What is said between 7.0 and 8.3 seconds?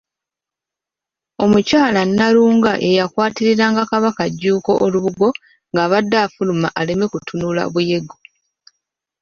kutunula Buyego.